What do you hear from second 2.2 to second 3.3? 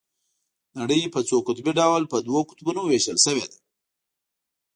دوو قطبونو ويشل